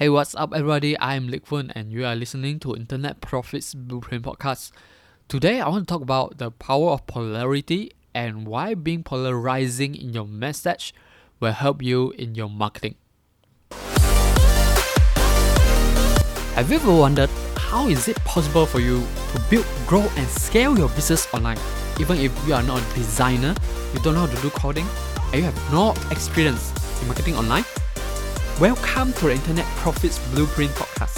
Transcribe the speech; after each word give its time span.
Hey, 0.00 0.08
what's 0.08 0.34
up, 0.34 0.54
everybody? 0.54 0.98
I'm 0.98 1.30
Fun, 1.44 1.70
and 1.74 1.92
you 1.92 2.06
are 2.06 2.16
listening 2.16 2.58
to 2.60 2.74
Internet 2.74 3.20
Profits 3.20 3.74
Blueprint 3.74 4.24
Podcast. 4.24 4.72
Today, 5.28 5.60
I 5.60 5.68
want 5.68 5.86
to 5.86 5.92
talk 5.92 6.00
about 6.00 6.38
the 6.38 6.50
power 6.50 6.92
of 6.92 7.06
polarity 7.06 7.92
and 8.14 8.46
why 8.46 8.72
being 8.72 9.02
polarizing 9.02 9.94
in 9.94 10.14
your 10.14 10.26
message 10.26 10.94
will 11.38 11.52
help 11.52 11.82
you 11.82 12.12
in 12.12 12.34
your 12.34 12.48
marketing. 12.48 12.94
Have 16.54 16.70
you 16.70 16.76
ever 16.76 16.94
wondered 16.94 17.28
how 17.58 17.88
is 17.88 18.08
it 18.08 18.16
possible 18.24 18.64
for 18.64 18.80
you 18.80 19.00
to 19.34 19.40
build, 19.50 19.66
grow, 19.86 20.08
and 20.16 20.26
scale 20.28 20.78
your 20.78 20.88
business 20.88 21.28
online? 21.34 21.58
Even 22.00 22.16
if 22.16 22.32
you 22.48 22.54
are 22.54 22.62
not 22.62 22.80
a 22.80 22.94
designer, 22.94 23.54
you 23.92 24.00
don't 24.00 24.14
know 24.14 24.24
how 24.24 24.34
to 24.34 24.40
do 24.40 24.48
coding, 24.48 24.86
and 25.24 25.34
you 25.34 25.42
have 25.42 25.70
no 25.70 25.90
experience 26.10 26.72
in 27.02 27.08
marketing 27.08 27.36
online? 27.36 27.64
Welcome 28.60 29.14
to 29.14 29.24
the 29.24 29.32
Internet 29.32 29.64
Profits 29.76 30.18
Blueprint 30.34 30.70
Podcast. 30.72 31.16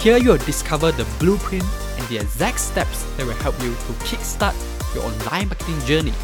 Here 0.00 0.16
you 0.16 0.30
will 0.30 0.38
discover 0.38 0.92
the 0.92 1.04
blueprint 1.20 1.62
and 1.98 2.08
the 2.08 2.16
exact 2.16 2.58
steps 2.58 3.02
that 3.18 3.26
will 3.26 3.34
help 3.34 3.54
you 3.60 3.74
to 3.74 3.92
kickstart 4.08 4.54
your 4.94 5.04
online 5.04 5.48
marketing 5.48 5.78
journey 5.80 6.14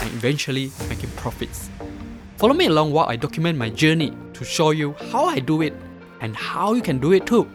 and 0.00 0.10
eventually 0.14 0.72
making 0.88 1.10
profits. 1.16 1.68
Follow 2.38 2.54
me 2.54 2.64
along 2.64 2.92
while 2.92 3.04
I 3.10 3.16
document 3.16 3.58
my 3.58 3.68
journey 3.68 4.16
to 4.32 4.42
show 4.42 4.70
you 4.70 4.94
how 5.12 5.26
I 5.26 5.38
do 5.38 5.60
it 5.60 5.74
and 6.22 6.34
how 6.34 6.72
you 6.72 6.80
can 6.80 6.98
do 6.98 7.12
it 7.12 7.26
too. 7.26 7.46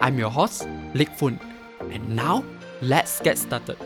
I'm 0.00 0.18
your 0.18 0.28
host, 0.28 0.68
Lik 0.92 1.16
Fun, 1.16 1.40
and 1.80 2.06
now 2.14 2.44
let's 2.82 3.20
get 3.20 3.38
started. 3.38 3.78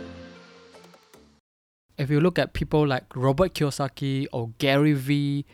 If 1.96 2.10
you 2.10 2.20
look 2.20 2.40
at 2.40 2.54
people 2.54 2.84
like 2.88 3.04
Robert 3.14 3.54
Kiyosaki 3.54 4.26
or 4.32 4.50
Gary 4.58 4.94
Vee 4.94 5.46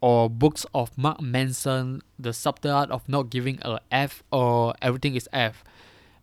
or 0.00 0.30
books 0.30 0.64
of 0.74 0.96
Mark 0.96 1.20
Manson, 1.20 2.02
The 2.18 2.32
Subtle 2.32 2.72
Art 2.72 2.90
of 2.90 3.08
Not 3.08 3.30
Giving 3.30 3.58
a 3.62 3.80
F 3.90 4.22
or 4.30 4.74
Everything 4.80 5.14
is 5.14 5.28
F. 5.32 5.62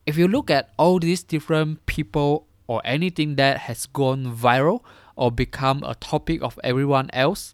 If 0.06 0.17
you 0.17 0.28
look 0.28 0.50
at 0.50 0.72
all 0.78 1.00
these 1.00 1.23
different 1.23 1.86
people 1.86 2.47
or 2.67 2.81
anything 2.84 3.36
that 3.36 3.59
has 3.59 3.86
gone 3.86 4.36
viral 4.36 4.81
or 5.16 5.31
become 5.31 5.84
a 5.84 5.95
topic 5.95 6.42
of 6.42 6.59
everyone 6.64 7.09
else, 7.14 7.53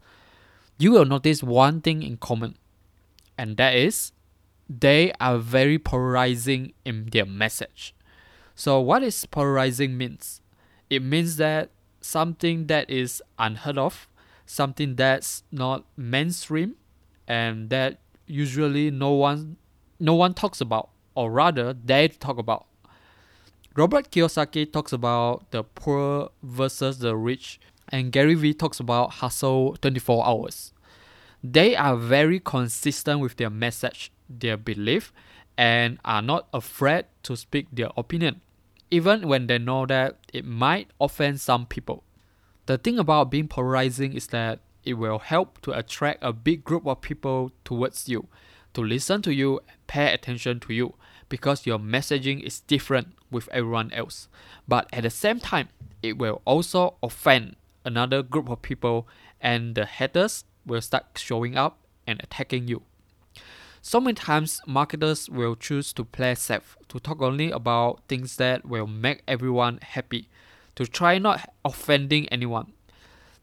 you 0.77 0.91
will 0.91 1.05
notice 1.05 1.43
one 1.43 1.81
thing 1.81 2.03
in 2.03 2.17
common, 2.17 2.58
and 3.37 3.58
that 3.58 3.75
is 3.75 4.11
they 4.69 5.11
are 5.19 5.37
very 5.37 5.77
polarizing 5.77 6.73
in 6.83 7.08
their 7.11 7.25
message. 7.25 7.93
So, 8.55 8.80
what 8.80 9.03
is 9.03 9.25
polarizing 9.25 9.97
means? 9.97 10.41
It 10.89 11.03
means 11.03 11.37
that 11.37 11.69
something 12.02 12.67
that 12.67 12.89
is 12.89 13.21
unheard 13.39 13.77
of 13.77 14.08
something 14.45 14.95
that's 14.95 15.44
not 15.52 15.86
mainstream 15.97 16.75
and 17.27 17.69
that 17.69 17.99
usually 18.27 18.91
no 18.91 19.11
one 19.11 19.58
no 19.99 20.13
one 20.13 20.33
talks 20.33 20.61
about 20.61 20.89
or 21.16 21.31
rather 21.31 21.73
they 21.73 22.08
talk 22.08 22.38
about. 22.38 22.66
Robert 23.75 24.11
kiyosaki 24.11 24.71
talks 24.71 24.94
about 24.94 25.49
the 25.52 25.64
poor 25.64 26.30
versus 26.44 26.99
the 26.99 27.16
rich 27.16 27.59
and 27.89 28.11
gary 28.11 28.36
vee 28.36 28.53
talks 28.53 28.80
about 28.80 29.14
hustle 29.14 29.75
24 29.81 30.25
hours. 30.25 30.73
They 31.44 31.75
are 31.75 31.97
very 31.97 32.39
consistent 32.39 33.19
with 33.19 33.36
their 33.38 33.49
message 33.49 34.11
their 34.30 34.58
belief 34.58 35.11
and 35.58 35.99
are 36.05 36.21
not 36.21 36.47
afraid 36.53 37.05
to 37.23 37.36
speak 37.36 37.67
their 37.71 37.89
opinion 37.97 38.41
even 38.94 39.27
when 39.27 39.47
they 39.47 39.58
know 39.58 39.88
that 39.88 40.19
it 40.31 40.45
might 40.45 40.88
offend 41.02 41.41
some 41.41 41.66
people 41.66 42.03
the 42.66 42.78
thing 42.78 42.97
about 43.00 43.31
being 43.31 43.47
polarizing 43.47 44.14
is 44.14 44.28
that 44.28 44.59
it 44.83 44.94
will 44.95 45.19
help 45.19 45.61
to 45.61 45.72
attract 45.72 46.19
a 46.22 46.33
big 46.33 46.64
group 46.64 46.86
of 46.86 47.02
people 47.02 47.52
towards 47.64 48.09
you, 48.09 48.28
to 48.73 48.81
listen 48.81 49.22
to 49.22 49.33
you, 49.33 49.59
pay 49.88 50.14
attention 50.14 50.59
to 50.61 50.73
you, 50.73 50.95
because 51.30 51.66
your 51.66 51.80
messaging 51.80 52.42
is 52.42 52.59
different 52.61 53.14
with 53.31 53.50
everyone 53.50 53.92
else. 53.94 54.28
But 54.67 54.88
at 54.94 55.03
the 55.03 55.09
same 55.09 55.39
time, 55.39 55.70
it 56.02 56.17
will 56.17 56.42
also 56.45 56.95
offend 57.02 57.55
another 57.86 58.21
group 58.21 58.49
of 58.49 58.61
people, 58.61 59.08
and 59.42 59.76
the 59.76 59.86
haters 59.86 60.45
will 60.66 60.82
start 60.82 61.05
showing 61.16 61.58
up 61.58 61.80
and 62.08 62.21
attacking 62.21 62.67
you. 62.67 62.83
So 63.82 63.99
many 63.99 64.16
times, 64.16 64.61
marketers 64.66 65.30
will 65.30 65.55
choose 65.55 65.92
to 65.93 66.05
play 66.05 66.36
safe, 66.36 66.77
to 66.87 66.99
talk 66.99 67.21
only 67.21 67.52
about 67.52 68.02
things 68.08 68.37
that 68.37 68.66
will 68.66 68.87
make 68.87 69.23
everyone 69.27 69.80
happy, 69.82 70.30
to 70.76 70.86
try 70.86 71.17
not 71.17 71.50
offending 71.64 72.28
anyone. 72.30 72.73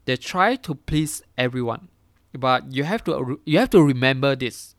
They 0.05 0.17
try 0.17 0.55
to 0.57 0.75
please 0.75 1.21
everyone, 1.37 1.89
but 2.33 2.73
you 2.73 2.83
have 2.83 3.03
to 3.05 3.39
you 3.45 3.59
have 3.59 3.69
to 3.71 3.83
remember 3.83 4.35
this. 4.35 4.75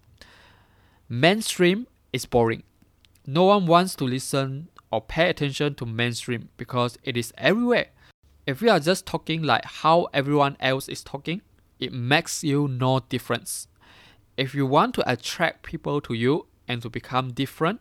Mainstream 1.08 1.86
is 2.12 2.26
boring. 2.26 2.62
No 3.26 3.44
one 3.44 3.66
wants 3.66 3.94
to 3.96 4.04
listen 4.04 4.68
or 4.90 5.00
pay 5.00 5.30
attention 5.30 5.74
to 5.76 5.86
mainstream 5.86 6.48
because 6.56 6.98
it 7.04 7.16
is 7.16 7.32
everywhere. 7.38 7.86
If 8.46 8.60
we 8.60 8.68
are 8.68 8.80
just 8.80 9.06
talking 9.06 9.42
like 9.42 9.64
how 9.64 10.08
everyone 10.12 10.56
else 10.58 10.88
is 10.88 11.04
talking, 11.04 11.42
it 11.78 11.92
makes 11.92 12.42
you 12.42 12.66
no 12.68 13.00
difference. 13.00 13.68
If 14.36 14.54
you 14.54 14.66
want 14.66 14.94
to 14.96 15.10
attract 15.10 15.62
people 15.62 16.00
to 16.02 16.14
you 16.14 16.46
and 16.66 16.82
to 16.82 16.90
become 16.90 17.32
different, 17.32 17.80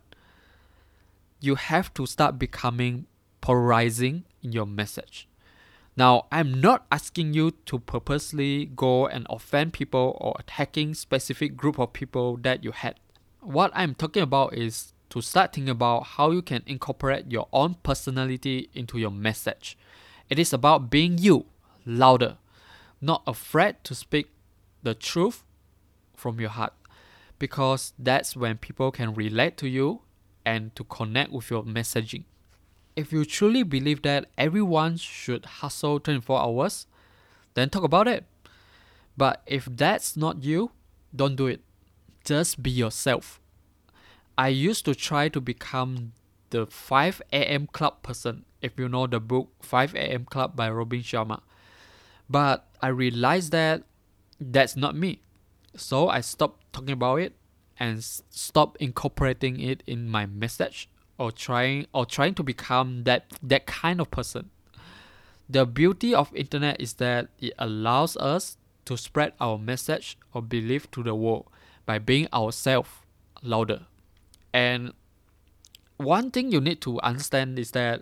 you 1.40 1.56
have 1.56 1.94
to 1.96 2.06
start 2.06 2.38
becoming 2.38 3.08
polarizing 3.42 4.26
in 4.44 4.52
your 4.52 4.66
message. 4.66 5.28
Now, 5.98 6.28
I'm 6.32 6.62
not 6.62 6.86
asking 6.92 7.34
you 7.34 7.52
to 7.66 7.80
purposely 7.80 8.66
go 8.66 9.08
and 9.08 9.28
offend 9.30 9.74
people 9.74 10.18
or 10.22 10.36
attacking 10.40 10.94
specific 10.94 11.58
group 11.58 11.80
of 11.80 11.92
people 11.92 12.38
that 12.38 12.64
you 12.64 12.72
had. 12.72 12.96
What 13.42 13.72
I'm 13.74 13.96
talking 13.96 14.24
about 14.24 14.54
is 14.54 14.94
to 15.10 15.22
start 15.22 15.54
thinking 15.54 15.70
about 15.70 16.04
how 16.04 16.32
you 16.32 16.42
can 16.42 16.64
incorporate 16.66 17.30
your 17.30 17.48
own 17.52 17.76
personality 17.84 18.70
into 18.74 18.98
your 18.98 19.12
message. 19.12 19.78
It 20.30 20.40
is 20.40 20.54
about 20.54 20.90
being 20.90 21.18
you, 21.18 21.46
louder, 21.86 22.38
not 23.02 23.22
afraid 23.28 23.84
to 23.84 23.94
speak 23.94 24.30
the 24.84 24.94
truth 24.94 25.44
from 26.16 26.40
your 26.40 26.52
heart 26.52 26.74
because 27.38 27.92
that's 28.00 28.36
when 28.36 28.58
people 28.58 28.92
can 28.92 29.14
relate 29.14 29.58
to 29.58 29.68
you 29.68 30.02
and 30.46 30.74
to 30.76 30.84
connect 30.86 31.32
with 31.32 31.50
your 31.50 31.64
messaging 31.64 32.24
if 32.96 33.12
you 33.12 33.26
truly 33.26 33.64
believe 33.64 34.02
that 34.04 34.28
everyone 34.38 34.98
should 34.98 35.46
hustle 35.46 36.00
24 36.00 36.40
hours, 36.40 36.88
then 37.54 37.70
talk 37.70 37.84
about 37.84 38.08
it. 38.08 38.26
But 39.18 39.42
if 39.46 39.66
that's 39.66 40.16
not 40.16 40.44
you, 40.44 40.72
don't 41.16 41.36
do 41.36 41.48
it. 41.48 41.62
Just 42.24 42.62
be 42.62 42.72
yourself. 42.72 43.40
I 44.38 44.50
used 44.50 44.86
to 44.86 44.96
try 44.96 45.30
to 45.30 45.42
become 45.42 46.14
the 46.50 46.66
5 46.66 47.22
a.m. 47.32 47.68
club 47.68 48.02
person, 48.04 48.46
if 48.62 48.78
you 48.78 48.88
know 48.88 49.08
the 49.08 49.20
book 49.20 49.50
5 49.62 49.96
a.m. 49.96 50.26
Club 50.26 50.56
by 50.56 50.70
Robin 50.70 51.02
Sharma. 51.02 51.42
But 52.30 52.68
I 52.82 52.88
realized 52.88 53.52
that 53.52 53.84
that's 54.40 54.76
not 54.76 54.96
me. 54.96 55.22
So 55.76 56.10
I 56.10 56.22
stopped 56.22 56.74
talking 56.74 56.92
about 56.92 57.18
it 57.18 57.36
and 57.80 58.04
stopped 58.04 58.78
incorporating 58.82 59.60
it 59.60 59.84
in 59.88 60.10
my 60.10 60.26
message 60.26 60.90
or 61.22 61.32
trying 61.32 61.86
or 61.94 62.04
trying 62.04 62.34
to 62.34 62.42
become 62.42 63.04
that 63.04 63.26
that 63.44 63.68
kind 63.68 64.02
of 64.02 64.10
person. 64.10 64.50
The 65.48 65.68
beauty 65.68 66.16
of 66.16 66.34
internet 66.34 66.82
is 66.82 66.94
that 66.94 67.30
it 67.38 67.54
allows 67.60 68.18
us 68.18 68.58
to 68.86 68.98
spread 68.98 69.34
our 69.40 69.60
message 69.60 70.18
or 70.34 70.42
belief 70.42 70.90
to 70.92 71.04
the 71.04 71.14
world 71.14 71.46
by 71.86 72.00
being 72.00 72.28
ourselves 72.34 72.90
louder. 73.44 73.86
And 74.52 74.94
one 75.98 76.32
thing 76.32 76.52
you 76.52 76.60
need 76.60 76.82
to 76.82 77.00
understand 77.02 77.60
is 77.60 77.70
that 77.72 78.02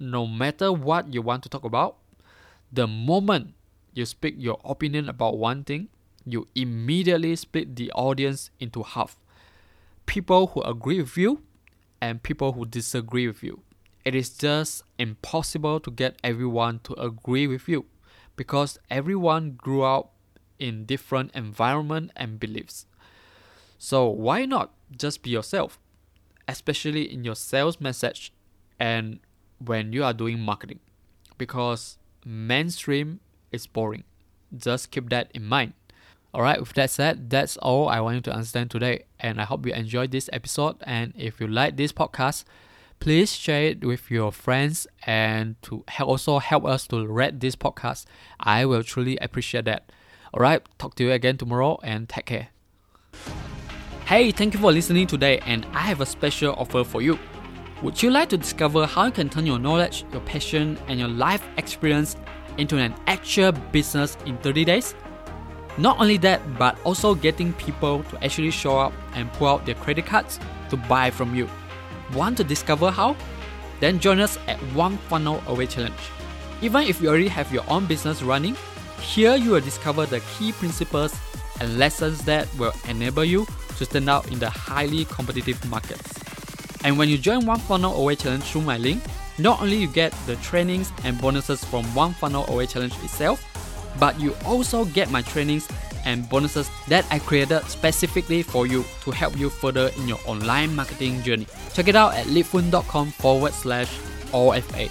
no 0.00 0.26
matter 0.26 0.72
what 0.72 1.14
you 1.14 1.22
want 1.22 1.44
to 1.44 1.48
talk 1.48 1.62
about, 1.62 1.98
the 2.72 2.88
moment 2.88 3.54
you 3.94 4.04
speak 4.04 4.34
your 4.36 4.58
opinion 4.64 5.08
about 5.08 5.38
one 5.38 5.62
thing, 5.62 5.90
you 6.26 6.48
immediately 6.56 7.36
split 7.36 7.76
the 7.76 7.92
audience 7.92 8.50
into 8.58 8.82
half. 8.82 9.16
People 10.06 10.48
who 10.48 10.62
agree 10.62 11.00
with 11.00 11.16
you 11.16 11.42
and 12.02 12.20
people 12.20 12.52
who 12.52 12.66
disagree 12.66 13.28
with 13.28 13.44
you. 13.44 13.62
It 14.04 14.16
is 14.16 14.30
just 14.30 14.82
impossible 14.98 15.78
to 15.78 15.90
get 15.92 16.18
everyone 16.24 16.80
to 16.80 17.00
agree 17.00 17.46
with 17.46 17.68
you 17.68 17.86
because 18.34 18.76
everyone 18.90 19.52
grew 19.52 19.82
up 19.82 20.12
in 20.58 20.84
different 20.84 21.30
environment 21.32 22.10
and 22.16 22.40
beliefs. 22.40 22.86
So 23.78 24.08
why 24.08 24.46
not 24.46 24.72
just 24.90 25.22
be 25.22 25.30
yourself, 25.30 25.78
especially 26.48 27.04
in 27.04 27.22
your 27.22 27.36
sales 27.36 27.80
message 27.80 28.32
and 28.80 29.20
when 29.64 29.92
you 29.92 30.02
are 30.02 30.12
doing 30.12 30.40
marketing? 30.40 30.80
Because 31.38 31.98
mainstream 32.24 33.20
is 33.52 33.68
boring. 33.68 34.02
Just 34.56 34.90
keep 34.90 35.08
that 35.10 35.30
in 35.32 35.44
mind. 35.44 35.74
Alright, 36.34 36.60
with 36.60 36.72
that 36.72 36.88
said, 36.88 37.28
that's 37.28 37.58
all 37.58 37.90
I 37.90 38.00
want 38.00 38.14
you 38.14 38.20
to 38.22 38.32
understand 38.32 38.70
today. 38.70 39.04
And 39.20 39.38
I 39.38 39.44
hope 39.44 39.66
you 39.66 39.74
enjoyed 39.74 40.12
this 40.12 40.30
episode. 40.32 40.76
And 40.82 41.12
if 41.14 41.40
you 41.40 41.46
like 41.46 41.76
this 41.76 41.92
podcast, 41.92 42.44
please 43.00 43.32
share 43.34 43.64
it 43.64 43.84
with 43.84 44.10
your 44.10 44.32
friends 44.32 44.86
and 45.04 45.60
to 45.62 45.84
help 45.88 46.08
also 46.08 46.38
help 46.38 46.64
us 46.64 46.86
to 46.86 47.06
rate 47.06 47.40
this 47.40 47.54
podcast. 47.54 48.06
I 48.40 48.64
will 48.64 48.82
truly 48.82 49.18
appreciate 49.18 49.66
that. 49.66 49.92
Alright, 50.32 50.62
talk 50.78 50.94
to 50.94 51.04
you 51.04 51.12
again 51.12 51.36
tomorrow 51.36 51.78
and 51.82 52.08
take 52.08 52.24
care. 52.24 52.48
Hey, 54.06 54.30
thank 54.30 54.54
you 54.54 54.60
for 54.60 54.72
listening 54.72 55.06
today, 55.06 55.38
and 55.46 55.66
I 55.72 55.80
have 55.80 56.00
a 56.00 56.06
special 56.06 56.54
offer 56.54 56.82
for 56.82 57.02
you. 57.02 57.18
Would 57.82 58.02
you 58.02 58.10
like 58.10 58.30
to 58.30 58.38
discover 58.38 58.86
how 58.86 59.04
you 59.06 59.12
can 59.12 59.28
turn 59.28 59.44
your 59.44 59.58
knowledge, 59.58 60.04
your 60.12 60.22
passion, 60.22 60.78
and 60.88 60.98
your 60.98 61.08
life 61.08 61.42
experience 61.56 62.16
into 62.56 62.78
an 62.78 62.94
actual 63.06 63.52
business 63.52 64.16
in 64.24 64.38
30 64.38 64.64
days? 64.64 64.94
Not 65.78 65.98
only 65.98 66.18
that, 66.18 66.40
but 66.58 66.78
also 66.84 67.14
getting 67.14 67.52
people 67.54 68.02
to 68.04 68.24
actually 68.24 68.50
show 68.50 68.78
up 68.78 68.92
and 69.14 69.32
pull 69.32 69.48
out 69.48 69.64
their 69.64 69.74
credit 69.76 70.06
cards 70.06 70.38
to 70.70 70.76
buy 70.76 71.10
from 71.10 71.34
you. 71.34 71.48
Want 72.14 72.36
to 72.36 72.44
discover 72.44 72.90
how? 72.90 73.16
Then 73.80 73.98
join 73.98 74.20
us 74.20 74.38
at 74.46 74.58
One 74.74 74.98
Funnel 75.08 75.42
Away 75.46 75.66
Challenge. 75.66 75.94
Even 76.60 76.82
if 76.84 77.00
you 77.00 77.08
already 77.08 77.28
have 77.28 77.52
your 77.52 77.64
own 77.68 77.86
business 77.86 78.22
running, 78.22 78.56
here 79.00 79.34
you 79.34 79.52
will 79.52 79.60
discover 79.60 80.06
the 80.06 80.20
key 80.36 80.52
principles 80.52 81.14
and 81.60 81.78
lessons 81.78 82.24
that 82.24 82.46
will 82.56 82.72
enable 82.88 83.24
you 83.24 83.46
to 83.78 83.84
stand 83.84 84.08
out 84.08 84.30
in 84.30 84.38
the 84.38 84.48
highly 84.50 85.04
competitive 85.06 85.64
markets. 85.68 86.20
And 86.84 86.98
when 86.98 87.08
you 87.08 87.18
join 87.18 87.46
One 87.46 87.58
Funnel 87.60 87.96
Away 87.96 88.16
Challenge 88.16 88.42
through 88.44 88.62
my 88.62 88.76
link, 88.76 89.02
not 89.38 89.60
only 89.62 89.76
you 89.76 89.88
get 89.88 90.12
the 90.26 90.36
trainings 90.36 90.92
and 91.04 91.20
bonuses 91.20 91.64
from 91.64 91.84
One 91.94 92.12
Funnel 92.12 92.44
Away 92.48 92.66
Challenge 92.66 92.94
itself, 93.02 93.44
but 93.98 94.18
you 94.20 94.34
also 94.44 94.84
get 94.86 95.10
my 95.10 95.22
trainings 95.22 95.68
and 96.04 96.28
bonuses 96.28 96.70
that 96.88 97.06
I 97.10 97.18
created 97.18 97.62
specifically 97.64 98.42
for 98.42 98.66
you 98.66 98.84
to 99.04 99.10
help 99.10 99.38
you 99.38 99.50
further 99.50 99.90
in 99.96 100.08
your 100.08 100.18
online 100.26 100.74
marketing 100.74 101.22
journey. 101.22 101.46
Check 101.72 101.88
it 101.88 101.96
out 101.96 102.14
at 102.14 102.26
leapfun.com 102.26 103.12
forward 103.12 103.52
slash 103.52 103.96
OFA. 104.32 104.90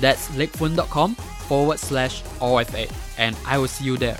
That's 0.00 0.28
leapfun.com 0.30 1.14
forward 1.14 1.78
slash 1.78 2.22
OFA. 2.40 2.90
And 3.18 3.36
I 3.46 3.58
will 3.58 3.68
see 3.68 3.84
you 3.84 3.96
there. 3.96 4.16